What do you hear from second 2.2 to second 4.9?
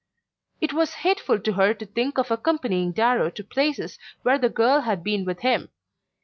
accompanying Darrow to places where the girl